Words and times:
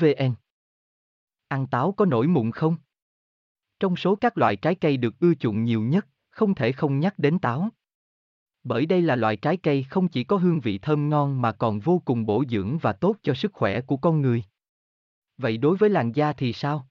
vn 0.00 0.34
ăn 1.48 1.66
táo 1.66 1.92
có 1.92 2.04
nổi 2.04 2.26
mụn 2.26 2.50
không 2.50 2.76
trong 3.80 3.96
số 3.96 4.16
các 4.16 4.38
loại 4.38 4.56
trái 4.56 4.74
cây 4.74 4.96
được 4.96 5.18
ưa 5.20 5.34
chuộng 5.34 5.64
nhiều 5.64 5.82
nhất 5.82 6.06
không 6.30 6.54
thể 6.54 6.72
không 6.72 7.00
nhắc 7.00 7.18
đến 7.18 7.38
táo 7.38 7.70
bởi 8.68 8.86
đây 8.86 9.02
là 9.02 9.16
loại 9.16 9.36
trái 9.36 9.56
cây 9.56 9.86
không 9.90 10.08
chỉ 10.08 10.24
có 10.24 10.36
hương 10.36 10.60
vị 10.60 10.78
thơm 10.78 11.08
ngon 11.08 11.42
mà 11.42 11.52
còn 11.52 11.80
vô 11.80 12.02
cùng 12.04 12.26
bổ 12.26 12.44
dưỡng 12.50 12.78
và 12.78 12.92
tốt 12.92 13.16
cho 13.22 13.34
sức 13.34 13.52
khỏe 13.52 13.80
của 13.80 13.96
con 13.96 14.20
người. 14.20 14.44
Vậy 15.36 15.56
đối 15.56 15.76
với 15.76 15.90
làn 15.90 16.12
da 16.12 16.32
thì 16.32 16.52
sao? 16.52 16.88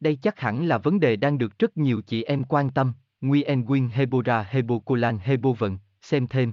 Đây 0.00 0.18
chắc 0.22 0.40
hẳn 0.40 0.66
là 0.66 0.78
vấn 0.78 1.00
đề 1.00 1.16
đang 1.16 1.38
được 1.38 1.58
rất 1.58 1.76
nhiều 1.76 2.02
chị 2.06 2.22
em 2.22 2.44
quan 2.44 2.70
tâm. 2.70 2.92
Nguyen 3.20 3.64
Nguyen 3.64 3.88
Hebora 3.88 4.42
Hebocolan 4.42 5.18
Hebovận, 5.18 5.78
xem 6.00 6.26
thêm 6.26 6.52